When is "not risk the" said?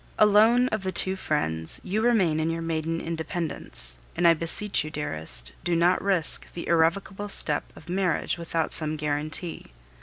5.75-6.67